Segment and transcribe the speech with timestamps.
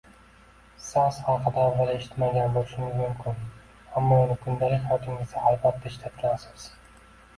[0.83, 3.43] Saas haqida avval eshitmagan bo’lishingiz mumkin,
[4.01, 6.67] ammo uni kundalik hayotingizda albatta ishlatgansiz